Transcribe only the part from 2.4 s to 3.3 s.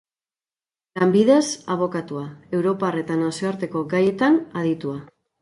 europar eta